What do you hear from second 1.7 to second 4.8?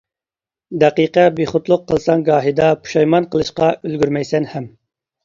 قىلساڭ گاھىدا، پۇشايمان قىلىشقا ئۈلگۈرمەيسەن ھەم.